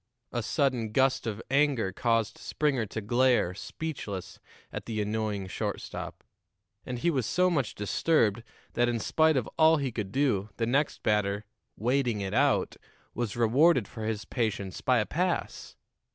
A 0.31 0.41
sudden 0.41 0.93
gust 0.93 1.27
of 1.27 1.43
anger 1.51 1.91
caused 1.93 2.39
Springer 2.39 2.87
to 2.87 3.01
glare, 3.01 3.53
speechless, 3.53 4.39
at 4.73 4.85
the 4.87 4.99
annoying 4.99 5.45
shortstop; 5.45 6.23
and 6.83 6.97
he 6.97 7.11
was 7.11 7.27
so 7.27 7.51
much 7.51 7.75
disturbed 7.75 8.41
that, 8.73 8.89
in 8.89 8.97
spite 8.97 9.37
of 9.37 9.47
all 9.59 9.77
he 9.77 9.91
could 9.91 10.11
do, 10.11 10.49
the 10.57 10.65
next 10.65 11.03
batter, 11.03 11.45
"waiting 11.77 12.19
it 12.19 12.33
out," 12.33 12.77
was 13.13 13.35
rewarded 13.37 13.87
for 13.87 14.03
his 14.05 14.25
patience 14.25 14.81
by 14.81 14.97
a 14.97 15.05
pass. 15.05 15.75